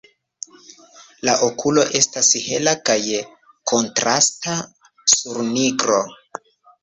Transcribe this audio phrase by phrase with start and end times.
[1.27, 2.97] La okulo estas hela kaj
[3.73, 4.55] kontrasta
[5.17, 6.01] sur nigro.